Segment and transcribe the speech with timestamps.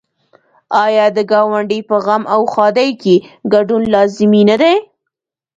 [0.85, 3.15] آیا د ګاونډي په غم او ښادۍ کې
[3.53, 4.75] ګډون لازمي نه دی؟